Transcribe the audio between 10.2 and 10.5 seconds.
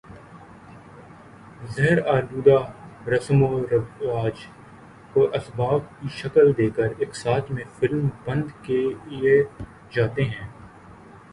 ہیں